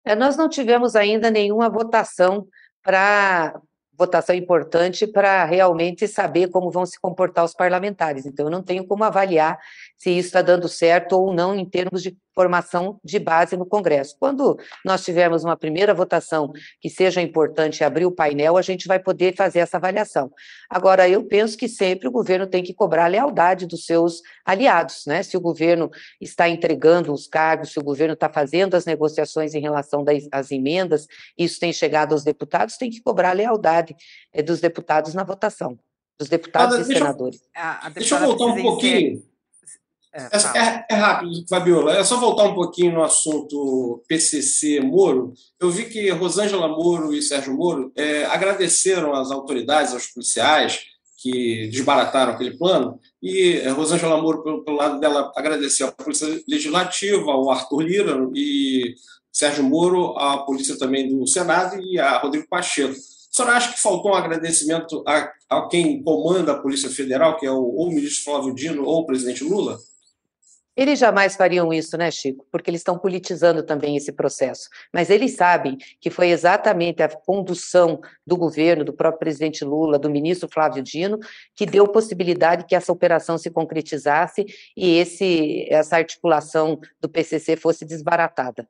[0.04, 2.46] É, nós não tivemos ainda nenhuma votação
[2.82, 3.60] para
[4.00, 8.24] votação importante para realmente saber como vão se comportar os parlamentares.
[8.24, 9.58] Então, eu não tenho como avaliar
[9.98, 14.16] se isso está dando certo ou não em termos de formação de base no Congresso.
[14.18, 18.98] Quando nós tivermos uma primeira votação que seja importante abrir o painel, a gente vai
[18.98, 20.32] poder fazer essa avaliação.
[20.70, 25.02] Agora, eu penso que sempre o governo tem que cobrar a lealdade dos seus aliados,
[25.06, 25.22] né?
[25.22, 29.60] Se o governo está entregando os cargos, se o governo está fazendo as negociações em
[29.60, 33.94] relação às emendas, isso tem chegado aos deputados, tem que cobrar a lealdade
[34.32, 35.78] eh, dos deputados na votação,
[36.18, 37.42] dos deputados e senadores.
[37.54, 39.29] Eu, deixa eu voltar um pouquinho.
[40.12, 41.96] É, é, é, rápido, Fabiola.
[41.96, 45.32] É só voltar um pouquinho no assunto PCC Moro.
[45.58, 50.80] Eu vi que Rosângela Moro e Sérgio Moro é, agradeceram às autoridades, aos policiais
[51.22, 52.98] que desbarataram aquele plano.
[53.22, 58.28] E é, Rosângela Moro, pelo, pelo, lado dela, agradeceu à Polícia Legislativa, ao Arthur Lira
[58.34, 58.94] e
[59.30, 62.94] Sérgio Moro, à Polícia também do Senado e a Rodrigo Pacheco.
[62.94, 67.46] A senhora acha que faltou um agradecimento a, a quem comanda a Polícia Federal, que
[67.46, 69.78] é o, ou o ministro Flávio Dino ou o presidente Lula?
[70.80, 72.46] Eles jamais fariam isso, né, Chico?
[72.50, 74.70] Porque eles estão politizando também esse processo.
[74.90, 80.08] Mas eles sabem que foi exatamente a condução do governo, do próprio presidente Lula, do
[80.08, 81.18] ministro Flávio Dino,
[81.54, 87.84] que deu possibilidade que essa operação se concretizasse e esse, essa articulação do PCC fosse
[87.84, 88.66] desbaratada.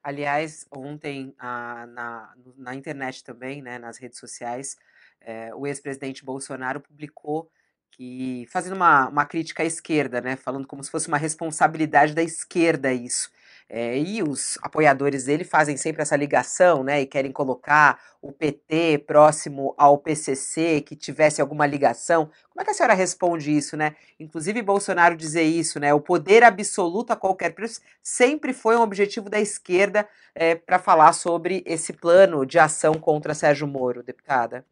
[0.00, 4.76] Aliás, ontem na, na internet também, né, nas redes sociais,
[5.20, 7.50] eh, o ex-presidente Bolsonaro publicou
[7.98, 12.22] que fazendo uma, uma crítica à esquerda, né, falando como se fosse uma responsabilidade da
[12.22, 13.28] esquerda isso.
[13.68, 18.98] É, e os apoiadores dele fazem sempre essa ligação, né, e querem colocar o PT
[19.06, 22.30] próximo ao PCC, que tivesse alguma ligação.
[22.50, 23.94] Como é que a senhora responde isso, né?
[24.18, 25.92] Inclusive Bolsonaro dizer isso, né?
[25.92, 31.12] O poder absoluto a qualquer preço sempre foi um objetivo da esquerda é, para falar
[31.12, 34.64] sobre esse plano de ação contra Sérgio Moro, deputada.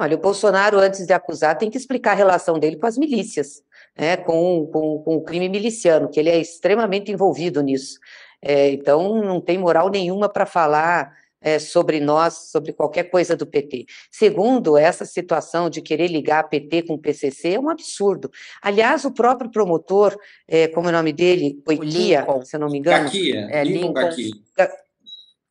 [0.00, 3.62] Olha, o Bolsonaro, antes de acusar, tem que explicar a relação dele com as milícias,
[3.98, 7.98] né, com, com, com o crime miliciano, que ele é extremamente envolvido nisso.
[8.40, 13.46] É, então, não tem moral nenhuma para falar é, sobre nós, sobre qualquer coisa do
[13.46, 13.84] PT.
[14.10, 18.30] Segundo, essa situação de querer ligar PT com o PCC é um absurdo.
[18.62, 20.16] Aliás, o próprio promotor,
[20.48, 21.60] é, como é o nome dele?
[21.62, 23.04] Coitia, se não me engano.
[23.04, 24.72] Caquia, é, Lincoln, Lincoln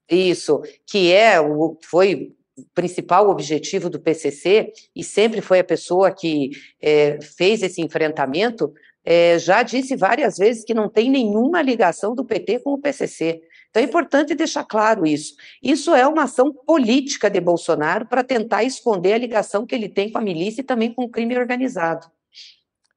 [0.10, 2.36] Isso, que é o, foi
[2.74, 6.52] principal objetivo do PCC, e sempre foi a pessoa que
[6.82, 12.26] é, fez esse enfrentamento, é, já disse várias vezes que não tem nenhuma ligação do
[12.26, 13.42] PT com o PCC.
[13.70, 15.36] Então é importante deixar claro isso.
[15.62, 20.12] Isso é uma ação política de Bolsonaro para tentar esconder a ligação que ele tem
[20.12, 22.08] com a milícia e também com o crime organizado.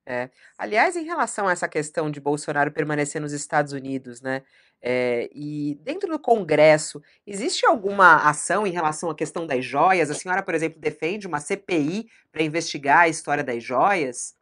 [0.04, 0.30] É.
[0.58, 4.42] Aliás, em relação a essa questão de Bolsonaro permanecer nos Estados Unidos, né?
[4.82, 10.10] É, e dentro do Congresso, existe alguma ação em relação à questão das joias?
[10.10, 14.34] A senhora, por exemplo, defende uma CPI para investigar a história das joias?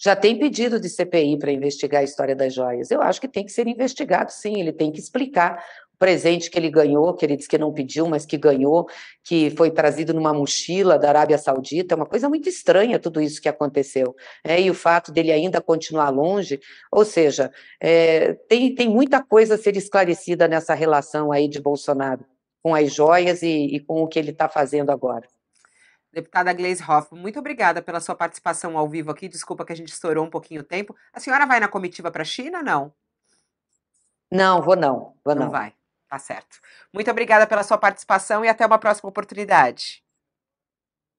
[0.00, 2.90] Já tem pedido de CPI para investigar a história das joias.
[2.90, 4.60] Eu acho que tem que ser investigado, sim.
[4.60, 5.64] Ele tem que explicar
[5.98, 8.88] presente que ele ganhou, que ele disse que não pediu, mas que ganhou,
[9.24, 13.42] que foi trazido numa mochila da Arábia Saudita, é uma coisa muito estranha tudo isso
[13.42, 14.14] que aconteceu.
[14.44, 16.60] É, e o fato dele ainda continuar longe,
[16.92, 22.24] ou seja, é, tem, tem muita coisa a ser esclarecida nessa relação aí de Bolsonaro
[22.62, 25.26] com as joias e, e com o que ele está fazendo agora.
[26.12, 29.28] Deputada Gleisi Hoffmann, muito obrigada pela sua participação ao vivo aqui.
[29.28, 30.94] Desculpa que a gente estourou um pouquinho o tempo.
[31.12, 32.92] A senhora vai na comitiva para a China ou não?
[34.30, 35.14] Não, vou não.
[35.24, 35.44] Vou não.
[35.44, 35.77] não vai.
[36.08, 36.58] Tá certo.
[36.92, 40.02] Muito obrigada pela sua participação e até uma próxima oportunidade.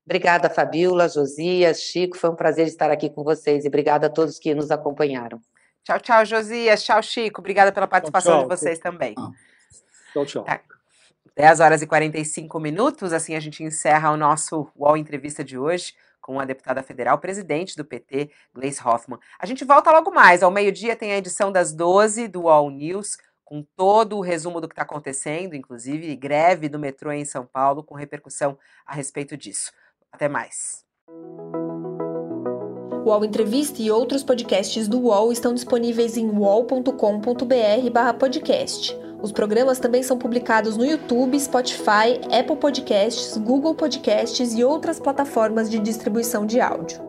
[0.05, 2.17] Obrigada, Fabiola, Josias, Chico.
[2.17, 5.39] Foi um prazer estar aqui com vocês e obrigada a todos que nos acompanharam.
[5.83, 6.83] Tchau, tchau, Josias.
[6.83, 7.41] Tchau, Chico.
[7.41, 8.49] Obrigada pela participação tchau, tchau.
[8.49, 9.13] de vocês também.
[10.13, 10.43] Tchau, tchau.
[10.43, 10.59] Tá.
[11.35, 15.93] 10 horas e 45 minutos, assim a gente encerra o nosso UOL Entrevista de hoje
[16.19, 19.19] com a deputada federal, presidente do PT, Gleice Hoffmann.
[19.39, 20.43] A gente volta logo mais.
[20.43, 23.17] Ao meio-dia tem a edição das 12 do UOL News,
[23.49, 27.83] com todo o resumo do que está acontecendo, inclusive greve do metrô em São Paulo,
[27.83, 29.71] com repercussão a respeito disso.
[30.11, 30.85] Até mais.
[32.91, 38.95] O UOL Entrevista e outros podcasts do UOL estão disponíveis em uol.com.br/podcast.
[39.19, 45.71] Os programas também são publicados no YouTube, Spotify, Apple Podcasts, Google Podcasts e outras plataformas
[45.71, 47.08] de distribuição de áudio.